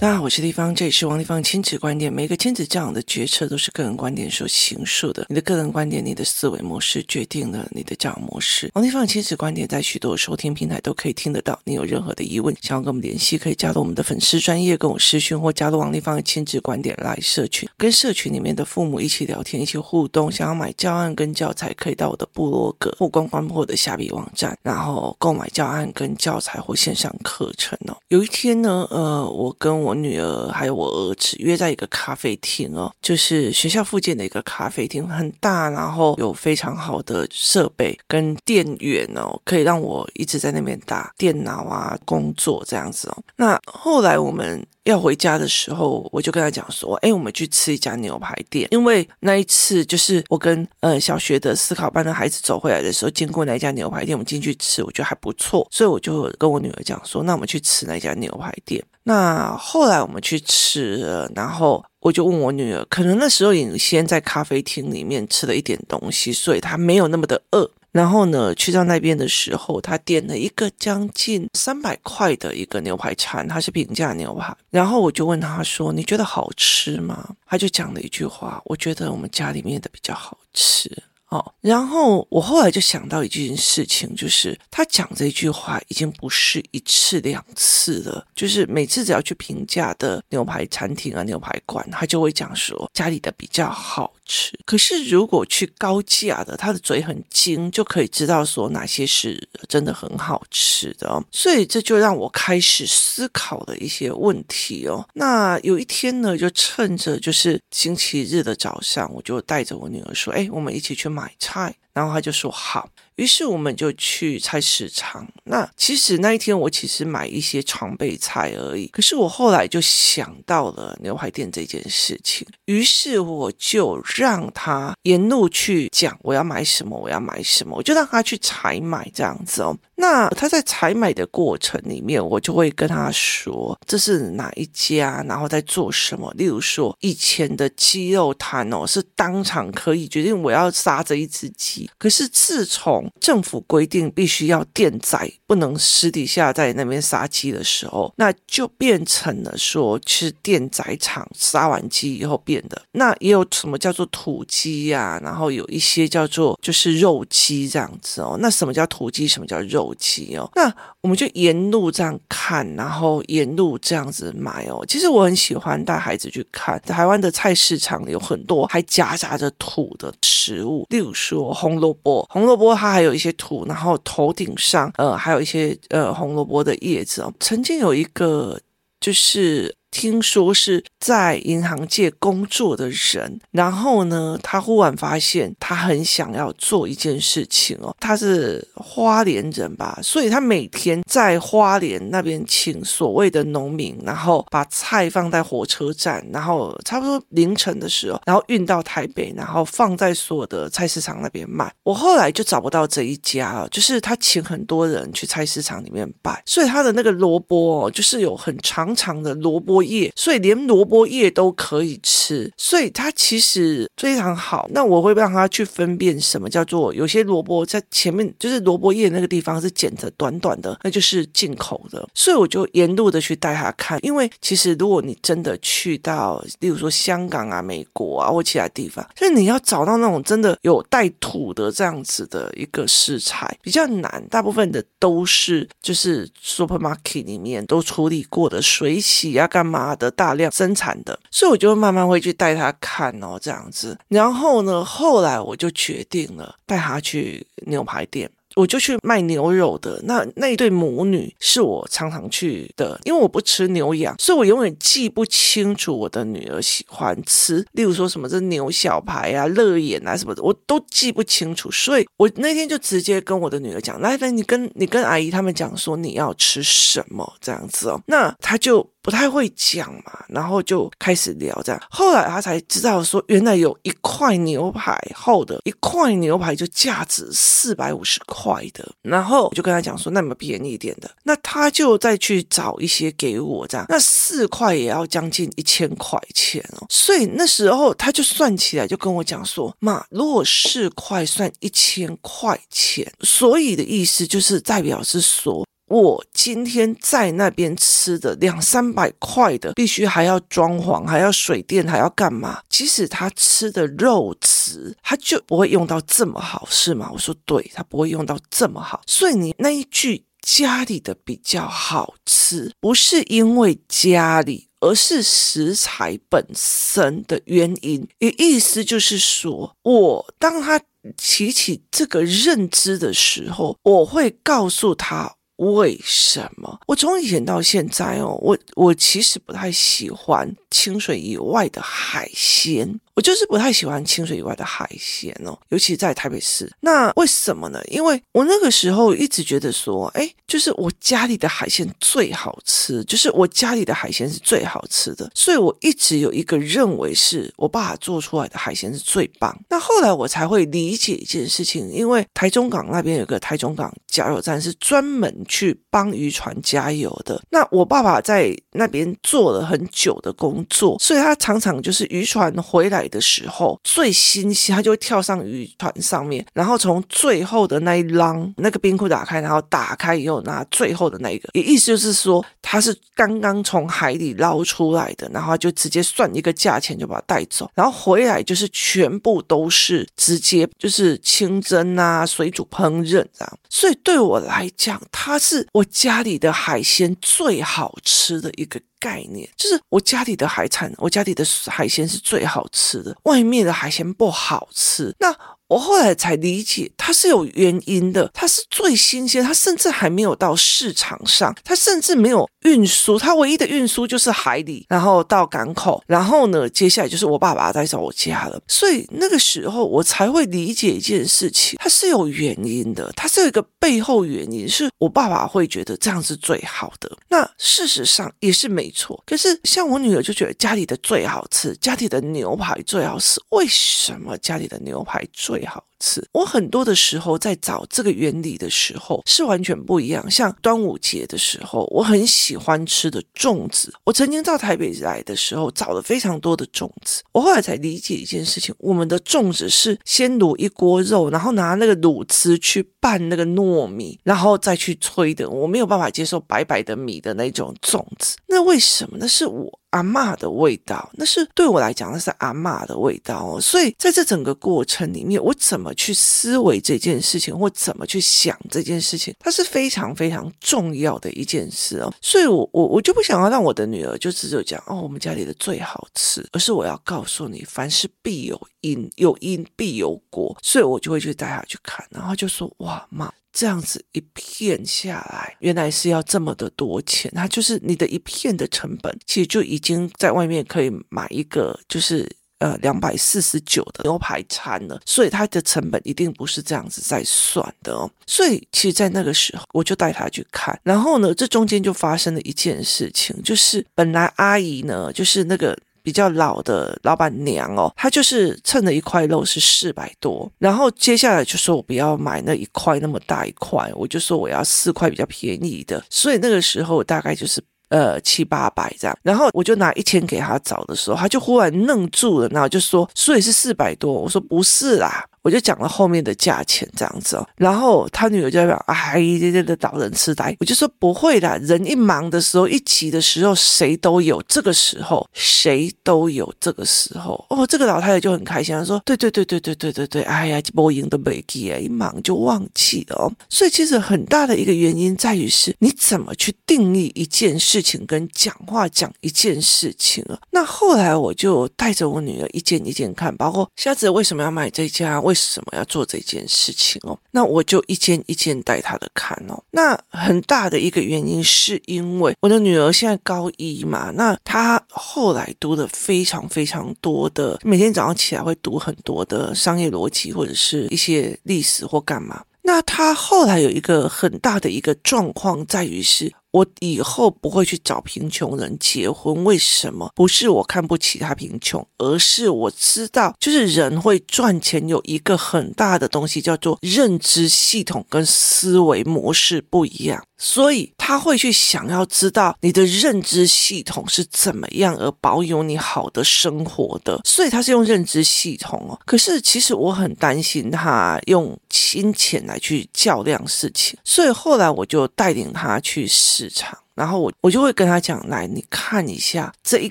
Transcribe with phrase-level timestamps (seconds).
[0.00, 2.10] 大家好，我是丽芳，这里是王丽芳亲子观点。
[2.10, 5.26] 每个亲子教养的决策都是个人观点所形塑的。
[5.28, 8.70] 你的个人观点、你的思维模式，决定了你的教养模式。
[8.72, 11.60] 王丽芳亲子观点在许多收听平台都可以听得到。
[11.64, 20.32] 你有任何的疑问，想要跟我们联系，可以加入我们的粉丝专业，跟我私讯，或加入王丽芳的亲子观点来社群，跟社群里面的父母一起聊天，一起互动。
[20.32, 27.94] 想要买教案跟教材，可以到我的部落格或官方或的虾皮网站，然后购买教案跟教材或线上课程哦。
[28.08, 29.89] 有一天呢，呃，我跟我。
[29.90, 43.16] 我女儿还有我儿子约在一个咖啡厅哦，就是学校附近的一个咖啡厅，很大，然后有非常好的设备跟电源哦，可以让我一直在那边打电脑啊工作这样子哦。
[43.34, 67.70] 那后来我们要回家的时候，我就跟他讲说：“哎，我们去吃一家牛排店，因为那一次就是我跟呃小学的思考班的孩子走回来的时候，经过那一家牛排店，我们进去吃，我觉得还不错，所以我就跟我女儿讲说：那我们去吃那家牛排店。”那后来我们去吃了，然后我就问我女儿，可能那时候你先在咖啡厅里面吃了一点东西，所以她没有那么的饿。
[67.92, 74.56] 然后呢，去到那边的时候，他点了一个将近三百块的一个牛排餐，他是平价牛排。
[74.70, 80.90] 然后我就问他说：“你觉得好吃吗？”他就讲了一句话：“我觉得我们家里面的比较好吃。”
[81.30, 94.58] 哦，然后我后来就想到一件事情，就是他讲这句话已经不是一次两次了，就是每次只要去平价的牛排餐厅啊、牛排馆，他就会讲说家里的比较好吃。
[94.66, 101.22] 可是如果去高价的，他的嘴很精，就可以知道说哪些是真的很好吃的。
[101.30, 105.08] 所以这就让我开始思考了一些问题哦。
[105.14, 112.88] 那有一天呢，就趁着就是星期日的早上，我就带着我女儿说：“哎，我们一起去买。”买菜，然后他就说好，
[113.20, 115.28] 于是我们就去菜市场。
[115.44, 129.76] 那其实那一天我其实买一些常备菜而已，可是我后来就想到了牛排店这件事情，于是我就让他沿路去讲我要买什么，我要买什么，我就让他去采买这样子哦。
[129.96, 136.32] 那他在采买的过程里面，我就会跟他说这是哪一家，然后在做什么。
[136.38, 141.90] 例如说，以前的鸡肉摊哦，是当场可以决定我要杀这一只鸡。
[141.98, 152.80] 可是自从政府规定必须要电宰，不能私底下在那边杀鸡的时候，那就变成了说，其实电宰场杀完鸡以后变的。
[152.92, 155.20] 那也有什么叫做土鸡呀？
[155.22, 158.36] 然后有一些叫做就是肉鸡这样子哦。
[158.40, 159.26] 那什么叫土鸡？
[159.26, 160.36] 什么叫肉鸡？
[160.36, 164.84] 哦，那我们就沿路这样看，然后沿路这样子买哦。
[164.86, 177.32] 其实我很喜欢带孩子去看台湾的菜市场，有很多还夹杂着土的食物，例如说红萝卜，红萝卜它还还有一些土，然后头顶上呃还有一些呃红萝卜的叶子哦。
[177.40, 178.60] 曾经有一个
[179.00, 179.74] 就是。
[179.90, 187.94] 听说是在银行界工作的人，然后呢，他忽然发现他很想要做一件事情哦。
[187.98, 201.70] 他是花莲人吧，所以他每天在花莲那边请所谓的农民，然后把菜放在火车站，然后差不多凌晨的时候，然后运到台北，然后放在所有的菜市场那边卖。
[201.82, 209.79] 我后来就找不到这一家了，就是他请很多人去菜市场里面摆，所以他的那个萝卜哦，就是有很长长的萝卜。
[209.82, 214.68] 叶，所以连萝卜叶都可以吃，所以它其实非常好。
[214.72, 222.08] 那我会让他去分辨什么叫做有些萝卜在前面，就是萝卜叶那个地方是剪的短短的，那就是进口的。
[222.14, 243.96] 所以我就沿路的去带他看，因为其实如果你真的去到，例如说香港啊、美国啊或其他地方，就是你要找到那种真的有带土的这样子的一个食材比较难，大部分的都是就是 supermarket 里面都处理过的水洗啊干嘛妈的大量生产的，所以我就慢慢会去带他看哦，这样子。
[244.08, 248.28] 然后呢，后来我就决定了带他去牛排店。
[248.56, 268.84] 我就去卖牛肉的，那那一对母女是我常常去的，因为我不吃牛羊，所以我永远记不清楚我的女儿喜欢吃，例如说什么这牛小排啊、肋眼啊什么的，我都记不清楚，所以我那天就直接跟我的女儿讲，来来，你跟你跟阿姨他们讲说你要吃什么这样子哦，那她就。
[269.10, 271.82] 不太会讲嘛，然后就开始聊这样。
[271.90, 278.88] 后来他才知道说，原来有一块牛排厚的，一块牛排就价值四百五十块的。
[279.02, 283.84] 然后我就跟他讲说，那么便宜一点的，那他就再去找一些给我这样。
[283.88, 286.86] 那四块也要将近一千块钱哦。
[286.88, 295.66] 所以那时候他就算起来，就跟我讲说，妈，如果四块算一千块钱，所以的意思就是代表是说。
[295.90, 302.62] 我今天在那边吃的两三百块的，必须还要装潢，还要水电，还要干嘛？
[302.68, 307.10] 即使他吃的肉质，他就不会用到这么好，是吗？
[307.12, 309.02] 我说对，他不会用到这么好。
[309.06, 314.68] 所以你那一句家里的比较好吃，不是因为家里。
[314.82, 320.80] 而是食材本身的原因，也意思就是说，我当他
[321.18, 326.80] 提起这个认知的时候，我会告诉他为什么。
[326.86, 333.00] 我从以前到现在哦，我我其实不太喜欢清水以外的海鲜。
[333.14, 336.70] 我就是不太喜欢清水以外的海鲜哦，尤其在台北市。
[336.80, 337.78] 那为什么呢？
[337.88, 349.54] 因为我那个时候一直觉得说，哎，就是我家里的海鲜最好吃，就是我家里的海鲜是最好吃的，所以我一直有一个认为是我爸爸做出来的海鲜是最棒。
[349.68, 357.42] 那后来我才会理解一件事情，因为台中港那边有个台中港加油站是专门去帮渔船加油的。
[357.50, 383.58] 那我爸爸在那边做了很久的工作，所以他常常就是渔船回来的时候最新鲜，他就会跳上渔船上面，然后从最后的那一浪那个冰库打开，然后打开以后拿最后的那一个，也意思就是说他是刚刚从海里捞出来的，然后就直接算一个价钱就把它带走，然后回来就是全部都是直接就是清蒸啊、水煮烹饪这样。
[383.68, 388.80] 所以对我来讲，它是我家里的海鲜最好吃的一个。
[389.00, 395.12] 概念就是我家里的海产，我家里的海鲜是最好吃的，外面的海鲜不好吃。
[395.18, 395.34] 那。
[395.70, 408.60] 我后来才理解，它是有原因的，它是最新鲜，它甚至还没有到市场上，它甚至没有运输，它唯一的运输就是海里，然后到港口，然后呢，接下来就是我爸爸带走我家了。
[408.66, 417.08] 所以那个时候我才会理解一件事情，它是有原因的，它是有一个背后原因，是我爸爸会觉得这样是最好的。
[417.28, 425.59] 那事实上也是没错，可是像我女儿就觉得家里的最好吃，家里的牛排最好吃，为什么家里的牛排最？
[425.60, 425.89] 以好。
[426.00, 426.26] 吃。
[426.32, 430.28] 我很多的时候在找这个原理的时候是完全不一样。
[430.30, 433.92] 像端午节的时候，我很喜欢吃的粽子。
[434.04, 437.22] 我曾经到台北来的时候找了非常多的粽子。
[437.32, 445.48] 我后来才理解一件事情：我们的粽子是先卤一锅肉，然后拿那个卤汁去拌那个糯米，然后再去炊的。
[445.48, 448.36] 我没有办法接受白白的米的那种粽子。
[448.48, 449.16] 那为什么？
[449.20, 449.78] 那是我。
[449.90, 453.60] 阿嬷的味道，那是对我来讲，那是阿嬷的味道哦。
[453.60, 462.12] 所以在这整个过程里面，我怎么去思维这件事情，或怎么去想这件事情，它是非常非常重要的一件事哦。
[462.20, 470.56] 所以我我我就不想要让我的女儿就只有讲哦，我们家里的最好吃，而是我要告诉你，凡事必有因，有因必有果。
[470.62, 473.32] 所以我就会去带她去看，然后就说哇妈。
[473.52, 477.28] 这样子一片下来，原来是要这么的多钱。
[477.34, 482.24] 它就是你的一片的成本，其实就已经在外面可以买一个，就是
[482.60, 484.98] 呃两百四十九的牛排餐了。
[485.04, 488.08] 所以它的成本一定不是这样子在算的哦。
[488.26, 490.80] 所以其实，在那个时候，我就带他去看。
[490.84, 495.76] 然后呢，这中间就发生了一件事情，就是本来阿姨呢，就是那个。
[496.02, 515.24] 比较老的老板娘哦，她就是称了一块肉是四百多，然后接下来就说我不要买那一块那么大一块，我就说我要四块比较便宜的，所以那个时候大概就是呃七八百这样，然后我就拿一千给他找的时候，他就忽然愣住了，然后就说所以是四百多，我说不是啦。
[515.42, 520.54] 我就讲了后面的价钱这样子哦，然后他女儿就在讲，哎，这这的老人痴呆。
[520.60, 527.42] 我就说不会的，人一忙的时候，一急的时候，谁都有这个时候，谁都有这个时候。
[527.48, 533.32] 哦，这个老太太就很开心，她说，对对对对对对对对，哎呀，播音都没记，一忙就忘记了哦。
[533.48, 540.38] 所以其实很大的一个原因在于是你怎么去定义一件事情，跟讲话讲一件事情啊。
[540.50, 545.18] 那后来我就带着我女儿一件一件看，包括虾子为什么要买这家。
[545.30, 547.16] 为什么要做这件事情哦？
[547.30, 549.62] 那我就一件一件带他的看哦。
[549.70, 562.42] 那很大的一个原因是因为我的女儿现在高一嘛，那她后来读的非常非常多的，每天早上起来会读很多的商业逻辑或者是一些历史或干嘛。
[562.62, 566.32] 那她后来有一个很大的一个状况在于是。
[566.52, 570.10] 我以后不会去找贫穷人结婚，为什么？
[570.14, 580.24] 不是我看不起他贫穷，而是我知道，就是人会赚钱有一个很大的东西叫做认知系统跟思维模式不一样。
[580.42, 588.98] 所以他会去想要知道你的认知系统是怎么样而保有你好的生活的，所以他是用认知系统哦。
[589.04, 599.88] 可是其实我很担心他用金钱来去较量事情，所以后来我就带领他去市场，然后我我就会跟他讲，来你看一下这一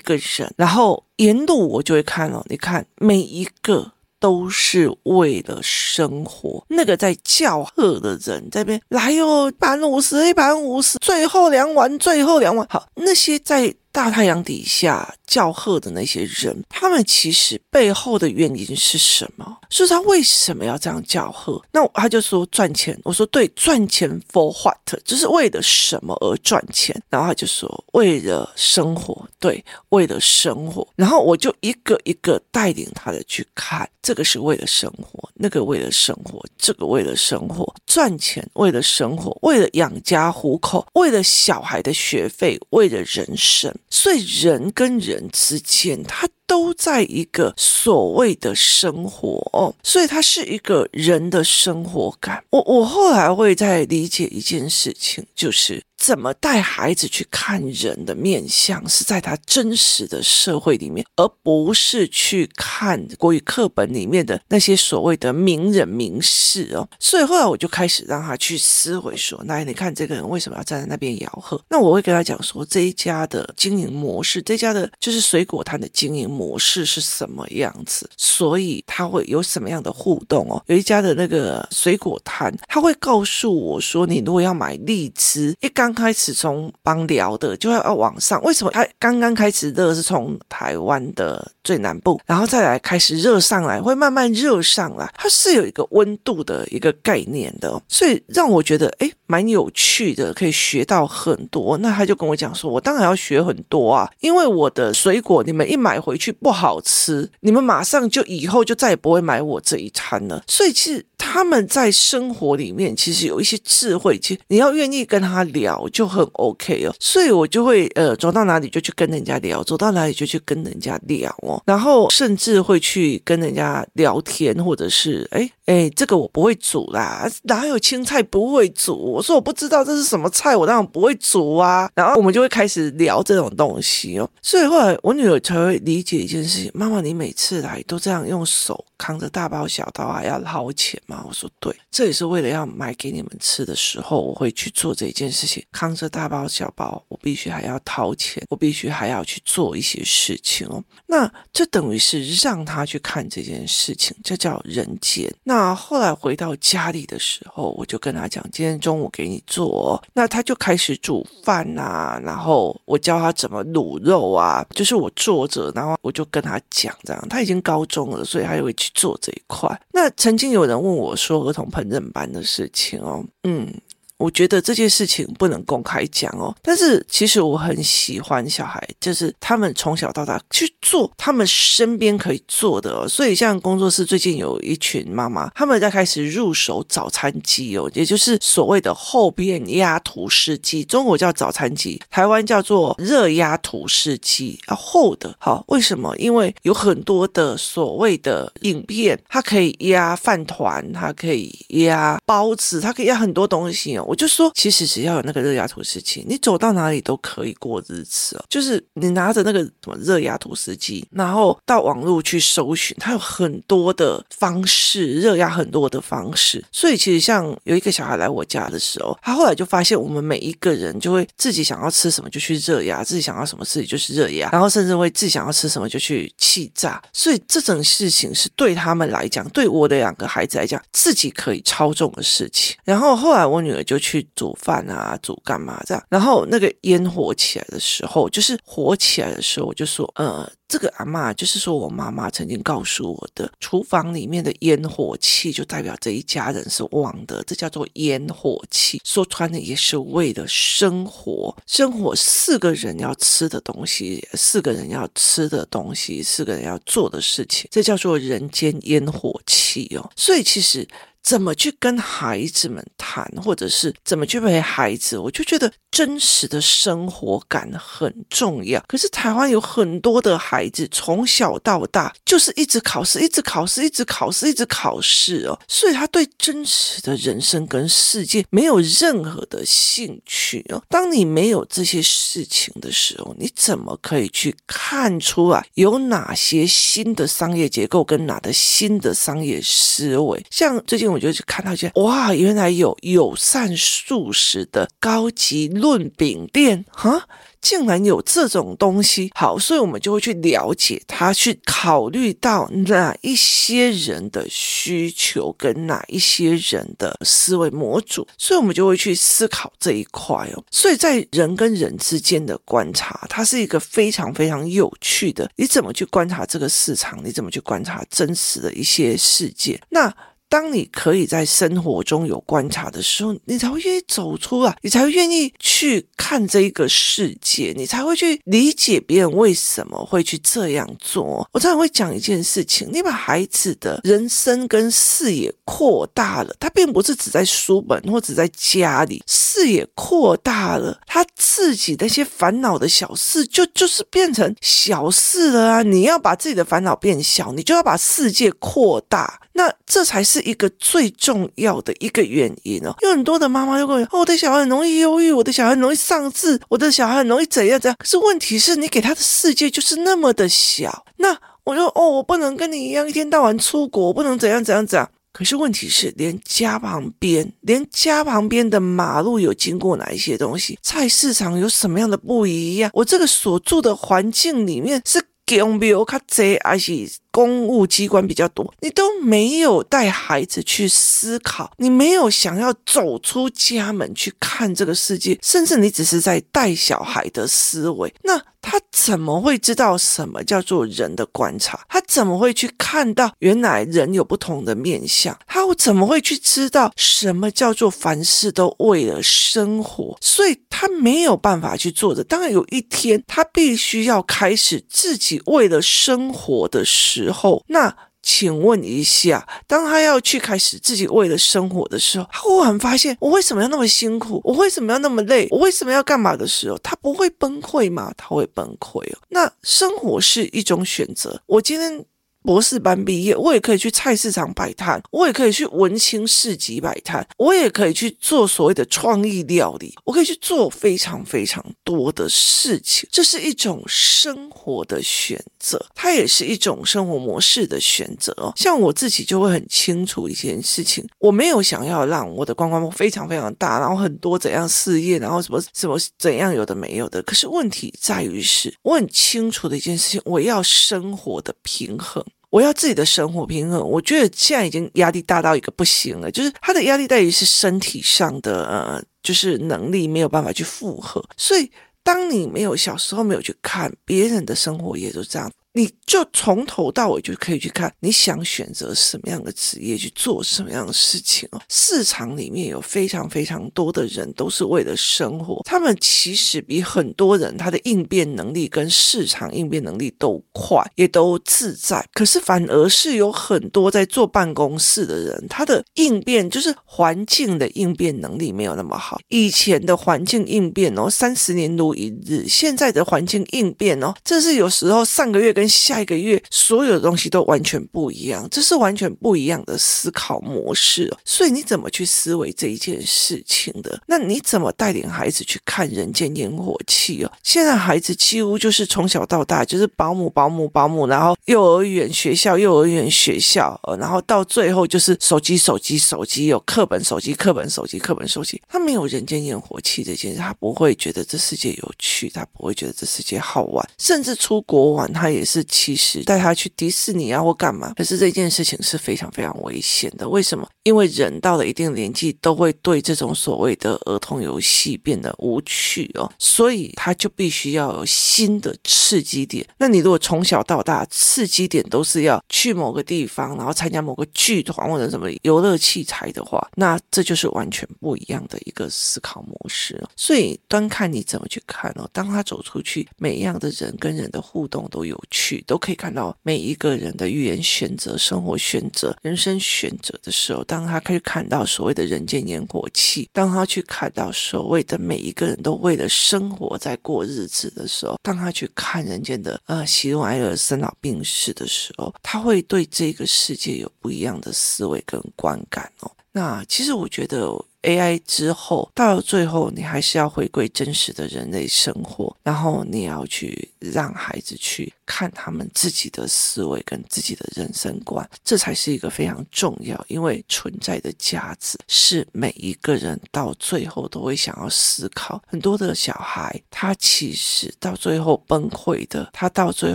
[0.00, 3.92] 个人，然后沿路我就会看哦，你看每一个。
[4.20, 6.64] 都是为了生活。
[6.68, 12.64] 那个在叫喝的人这边来哟，一盘五十，一盘五十，最后两碗，最后两碗。
[12.70, 15.14] 好，那些在大太阳底下。
[15.30, 19.58] 叫喝的那些人，他们其实背后的原因是什么？
[19.70, 21.62] 所以他为什么要这样叫喝？
[21.70, 22.98] 那他就说赚钱。
[23.04, 24.76] 我说对，赚钱 for what？
[25.04, 27.00] 就是为了什么而赚钱？
[27.08, 30.84] 然后他就说为了生活，对，为了生活。
[30.96, 43.72] 然后我就一个一个带领他的去看，这个是为了生活，那个为了生活，这个为了生活，赚钱为了生活，为了养家糊口，为了小孩的学费，为了人生。
[43.90, 45.28] 所以人跟人。
[45.32, 52.42] 之间，他都在一个所谓的生活哦，所以它是一个人的生活感。
[52.50, 55.80] 我我后来会再理解一件事情，就是。
[56.00, 66.88] 怎么带孩子去看人的面相，是在他真实的社会里面，而不是去看国语课本里面的那些所谓的名人名事哦。
[66.98, 78.08] 所以后来我就开始让他去思维说：“来，你看这个人为什么要站在那边吆喝？”那我会跟他讲说：“这一家的经营模式，这家的就是水果摊的经营模式是什么样子？
[78.16, 80.62] 所以他会有什么样的互动哦？
[80.66, 85.90] 有一家的那个水果摊，他会告诉我说：你如果要买荔枝，一刚。
[86.00, 101.76] 开始从邦聊的就要要往上，为什么他刚刚开始热是从台湾的最南部，然后再来开始热上来，会慢慢热上来，它是有一个温度的一个概念的，所以让我觉得诶蛮有趣的，可以学到很多。
[101.78, 110.42] 那他就跟我讲说，我当然要学很多啊，因为我的水果你们一买回去不好吃，你们马上就以后就再也不会买我这一餐了。
[110.46, 115.86] 所以其实他们在生活里面其实有一些智慧，其实你要愿意跟他聊。
[115.92, 128.94] 就很 OK 哦，所以我就会呃走到哪里就去跟人家聊，走到哪里就去跟人家聊哦，然后甚至会去跟人家聊天，或者是哎哎这个我不会煮啦，哪有青菜不会煮？
[128.94, 131.90] 我说我不知道这是什么菜，我当然不会煮啊。
[131.94, 141.24] 然后我们就会开始聊这种东西哦，所以后来我女儿才会理解一件事情：妈妈，你每次来都这样用手扛着大包小包还要掏钱吗？
[141.26, 145.64] 我说对，这也是为了要买给你们吃的时候，我会去做这件事情。
[145.72, 150.82] 扛着大包小包，我必须还要掏钱，我必须还要去做一些事情哦。
[151.06, 155.28] 那这等于是让他去看这件事情，这叫人间。
[155.42, 160.00] 那后来回到家里的时候，我就跟他讲，今天中午给你做。
[160.14, 167.28] 那他就开始煮饭啊，然后我教他怎么卤肉啊，就是我坐着，然后我就跟他讲这样。
[167.28, 169.80] 他已经高中了，所以他就会去做这一块。
[169.92, 173.72] 那曾经有人问我我说儿童烹饪班的事情哦，嗯。
[174.20, 183.08] 我觉得这件事情不能公开讲哦，但是其实我很喜欢小孩，就是他们从小到大去做他们身边可以做的哦。
[183.08, 195.34] 所以像工作室最近有一群妈妈，他们在开始入手早餐机哦，也就是所谓的厚片压吐司机，中国叫早餐机，台湾叫做热压吐司机，要厚的。
[195.38, 196.14] 好，为什么？
[196.18, 201.50] 因为有很多的所谓的影片，它可以压饭团，它可以
[201.84, 204.04] 压包子，它可以压很多东西哦。
[204.10, 208.44] 我就说，其实只要有那个热压吐司机，你走到哪里都可以过日子哦。
[208.48, 216.64] 就是你拿着那个什么热压吐司机，然后到网络去搜寻，它有很多的方式，热压很多的方式。
[216.72, 227.00] 所以其实像有一个小孩来我家的时候，他后来就发现，我们每一个人就会自己想要吃什么就去热压，自己想要什么自己就是热压，然后甚至会自己想要吃什么就去气炸。
[227.12, 232.76] 所以这种事情是对他们来讲，对我的两个孩子来讲，自己可以操纵的事情。
[232.82, 233.99] 然后后来我女儿就。
[234.00, 236.02] 去煮饭啊，煮干嘛这样？
[236.08, 240.50] 然后那个烟火起来的时候，就是火起来的时候，我就说，呃。
[240.70, 249.00] 这个阿嬷就是说我妈妈曾经告诉我的，厨房里面的烟火气就代表这一家人是旺的，这叫做烟火气。
[249.04, 260.08] 说穿了也是为了生活，生活四个人要吃的东西，四个人要吃的东西，四个人要做的事情，这叫做人间烟火气哦。
[260.14, 260.86] 所以其实
[261.22, 268.82] 怎么去跟孩子们谈，或者是怎么去陪孩子，我就觉得真实的生活感很重要。
[268.88, 280.82] 可是台湾有很多的孩子从小到大就是一直考试，一直考试，一直考试，一直考试哦，所以他对真实的人生跟世界没有任何的兴趣哦。
[280.88, 290.44] 当你没有这些事情的时候，你怎么可以去看出来有哪些新的商业结构跟哪的新的商业思维？
[290.50, 297.26] 像最近我就去看到一些，哇，原来有友善素食的高级润饼店，哈。
[297.60, 310.64] 竟然有这种东西，好，所以我们就会去了解它，去考虑到哪一些人的需求跟哪一些人的思维模组，所以我们就会去思考这一块哦。
[310.70, 315.50] 所以在人跟人之间的观察，它是一个非常非常有趣的。
[315.56, 317.22] 你怎么去观察这个市场？
[317.22, 319.78] 你怎么去观察真实的一些世界？
[319.90, 320.10] 那。
[320.50, 331.48] 当你可以在生活中有观察的时候，你才会愿意走出来，你才会愿意去看这个世界，你才会去理解别人为什么会去这样做。
[331.52, 345.82] 我常常会讲一件事情：你把孩子的人生跟视野扩大了，他并不是只在书本或只在家里，视野扩大了，他自己那些烦恼的小事就就是变成小事了啊！
[345.84, 349.40] 你要把自己的烦恼变小，你就要把世界扩大。
[349.52, 352.94] 那这才是一个最重要的一个原因哦。
[353.02, 361.04] 有很多的妈妈就会：“哦，我的小孩很容易忧郁，我的小孩很容易丧志，我的小孩很容易怎样怎样。”可是问题是你给他的世界就是那么的小。
[361.16, 370.76] 那我说：“哦，我不能跟你一样一天到晚出国，不能怎样怎样怎样。”可是问题是，连家旁边，连家旁边的马路有经过哪一些东西？
[370.82, 372.90] 菜市场有什么样的不一样？
[372.92, 377.08] 我这个所住的环境里面是公庙卡贼还是？
[377.30, 391.80] 公务机关比较多，你都没有带孩子去思考，你没有想要走出家门去看这个世界，甚至你只是在带小孩的思维，那他怎么会知道什么叫做人的观察？
[391.88, 395.38] 他怎么会去看到原来人有不同的面相？
[395.46, 400.18] 他怎么会去知道什么叫做凡事都为了生活？
[400.20, 402.22] 所以他没有办法去做的。
[402.22, 407.19] 当然有一天，他必须要开始自己为了生活的事。
[407.24, 414.40] 时候，那请问一下，当他要去开始自己为了生活的时候，他忽然发现，我为什么要那么辛苦？
[414.44, 415.48] 我为什么要那么累？
[415.50, 418.12] 我为什么要干嘛的时候，他不会崩溃吗？
[418.16, 419.18] 他会崩溃哦。
[419.28, 421.40] 那生活是一种选择。
[421.46, 422.04] 我今天。
[422.42, 433.08] 博士班毕业，我也可以去菜市场摆摊，我也可以去文青市集摆摊，我也可以去做所谓的创意料理，我可以去做非常非常多的事情。
[433.12, 438.52] 这是一种生活的选择，它也是一种生活模式的选择哦。
[438.56, 447.22] 像我自己就会很清楚一件事情，我没有想要让我的观光非常非常大，然后很多怎样事业，然后什么什么怎样有的没有的。
[447.22, 452.24] 可是问题在于是，我很清楚的一件事情，我要生活的平衡。
[452.50, 461.70] 我要自己的生活平衡，我觉得现在已经压力大到一个不行了，就是他的压力在于是身体上的，呃，就是能力没有办法去负荷，所以
[462.02, 465.50] 当你没有小时候没有去看别人的生活，也就这样。
[465.72, 471.60] 你就从头到尾就可以去看，你想选择什么样的职业去做什么样的事情哦。
[471.68, 482.04] 市场里面有非常非常多的人都是为了生活，他们其实比很多人他的应变能力跟市场应变能力都快，也都自在。
[482.12, 489.20] 可是反而是有很多在坐办公室的人，他的应变就是环境的应变能力没有那么好。
[489.28, 501.14] 以前的环境应变哦，三十年如一日，现在的环境应变哦，这是有时候上个月跟跟下一个月所有的东西都完全不一样，这是完全不一样的思考模式。
[501.22, 504.00] 所以你怎么去思维这一件事情的？
[504.06, 507.30] 那你怎么带领孩子去看人间烟火气哦？
[507.42, 518.58] 现在孩子几乎就是从小到大就是保姆、保姆、保姆，然后幼儿园、学校、幼儿园、学校，然后到最后就是手机、手机、手机，有课本、手机、课本、手机、课本、手机。
[518.66, 525.66] 他没有人间烟火气这件事，他不会觉得这世界有趣，他不会觉得这世界好玩，甚至出国玩，他也是。
[525.80, 530.28] 其实带他去迪士尼啊或干嘛，可是这件事情是非常非常危险的。
[530.28, 530.68] 为什么？
[530.82, 539.66] 因为人到了一定年纪，都会对这种所谓的儿童游戏变得无趣哦，所以他就必须要有新的刺激点。
[539.78, 550.02] 那你如果从小到大刺激点都是要去某个地方，然后参加某个剧团或者什么游乐器材的话，那这就是完全不一样的一个思考模式。
[550.16, 552.08] 所以端看你怎么去看哦。
[552.12, 555.39] 当他走出去，每一样的人跟人的互动都有趣。
[555.40, 576.10] 趣，都可以看到每一个人的语言选择、生活选择、人生选择的时候，当他可以看到所谓的人间烟火气，当他去看到所谓的每一个人都为了生活在过日子的时候，当他去看人间的呃喜怒哀乐、生老病死的时候，他会对这个世界有不一样的思维跟观感哦。
[576.32, 577.56] 那其实我觉得。
[577.82, 595.42] AI 之后，到了最后，你还是要回归真实的人类生活，然后你要去让孩子去看他们自己的思维跟自己的人生观，这才是一个非常重要，因为存在的价值是每一个人到最后都会想要思考。
[595.46, 599.94] 很多的小孩，他其实到最后崩溃的，他到最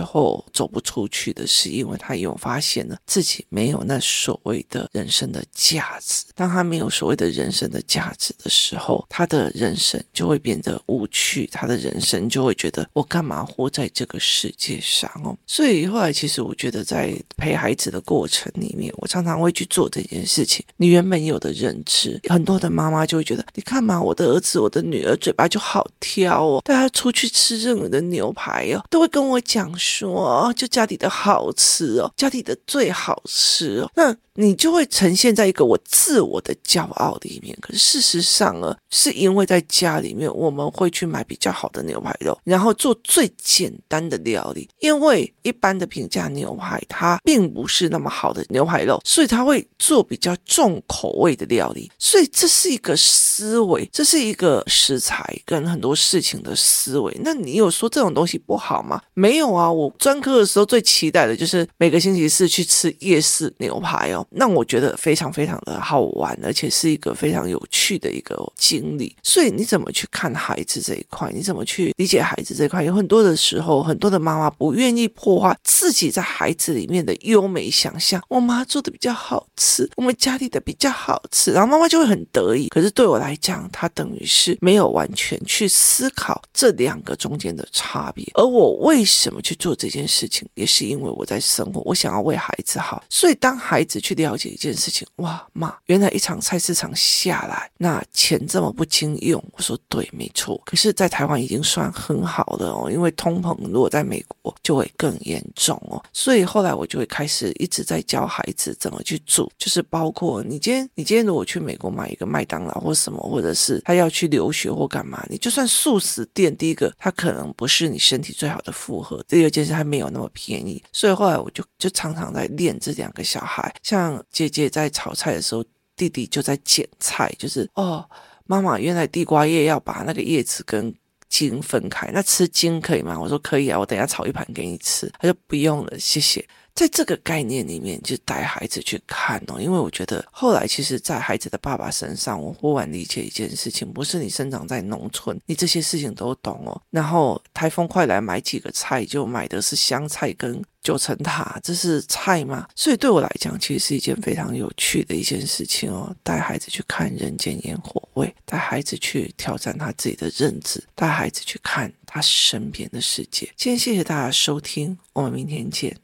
[0.00, 6.24] 后走不出去的是因为他有发现了自己没有那所谓的人生的价值。
[6.34, 15.36] 当他没有所谓的人生的的价值的时候，他的人生就会变得无趣，他的人生就会觉得我干嘛活在这个世界上哦？
[15.46, 20.64] 所以后来其实我觉得在陪孩子的过程里面，我常常会去做这件事情。
[20.78, 33.90] 你原本有的认知，很多的妈妈就会觉得，你看嘛，我的儿子、我的女儿嘴巴就好挑哦，带他出去吃任何的牛排哦，都会跟我讲说，就家里的好吃哦，家里的最好吃哦。
[33.94, 37.56] 那你就会呈现在一个我自我的骄傲里面。
[37.60, 44.68] 可是事实上呢，是因为在家里面我们会去买比较好的牛排肉，然后做最简单的料理。
[44.80, 51.90] 因为一般的平价牛排它并不是那么好的牛排肉，所以他会做比较重口味的料理。
[51.98, 57.16] 所以这是一个思维，这是一个食材跟很多事情的思维。
[57.22, 59.00] 那你有说这种东西不好吗？
[59.14, 64.25] 没有啊，我专科的时候最期待的就是每个星期四去吃夜市牛排哦。
[64.30, 69.14] 让我觉得非常非常的好玩，而且是一个非常有趣的一个经历。
[69.22, 71.30] 所以你怎么去看孩子这一块？
[71.34, 72.82] 你怎么去理解孩子这一块？
[72.82, 78.22] 有很多的时候，很多的妈妈不愿意破坏自己在孩子里面的优美想象。
[78.28, 82.68] 我妈做的比较好吃，我们家里的比较好吃，然后妈妈就会很得意。
[82.68, 88.26] 可是对我来讲，她等于是没有完全去思考这两个中间的差别。
[88.34, 93.04] 而我为什么去做这件事情，也是因为我在生活，我想要为孩子好。
[93.08, 99.42] 所以当孩子去了解一件事情，哇妈，原来一场菜市场下来，那钱这么不经用。
[99.52, 100.60] 我说对，没错。
[100.64, 106.02] 可是，在台湾已经算很好了哦，因为通膨如果在美国就会更严重哦。
[106.12, 120.82] 所以后来我就会开始一直在教孩子怎么去做，就是包括你今天，你今天如果去美国买一个麦当劳或什么，或者是他要去留学或干嘛，你就算素食店，第一个他可能不是你身体最好的负荷，第二件事还没有那么便宜。
[120.92, 125.64] 所以后来我就就常常在练这两个小孩，像姐姐在炒菜的时候，
[125.96, 128.04] 弟弟就在剪菜，就是哦，
[128.46, 130.94] 妈妈，原来地瓜叶要把那个叶子跟
[131.28, 133.18] 茎分开，那吃茎可以吗？
[133.18, 135.10] 我说可以啊，我等下炒一盘给你吃。
[135.18, 136.46] 他说不用了，谢谢。
[136.74, 146.78] 在这个概念里面，就带孩子去看哦，因为我觉得后来其实，在孩子的爸爸身上，我忽然理解一件事情，不是你生长在农村，你这些事情都懂哦。
[146.90, 152.64] 然后台风快来，买几个菜就买的是香菜跟九层塔，这是菜吗？
[152.76, 156.14] 所以对我来讲，其实是一件非常有趣的一件事情哦。
[156.22, 163.52] 带孩子去看人间烟火味，带孩子去挑战他自己的认知，带孩子去看他身边的世界。
[163.56, 165.96] 今天谢谢大家收听，我们明天见。